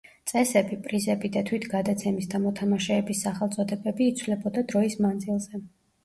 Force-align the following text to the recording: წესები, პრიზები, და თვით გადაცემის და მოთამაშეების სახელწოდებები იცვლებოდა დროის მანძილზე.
წესები, 0.29 0.75
პრიზები, 0.85 1.29
და 1.33 1.41
თვით 1.49 1.65
გადაცემის 1.73 2.29
და 2.31 2.39
მოთამაშეების 2.45 3.21
სახელწოდებები 3.25 4.07
იცვლებოდა 4.13 4.65
დროის 4.73 4.97
მანძილზე. 5.07 5.61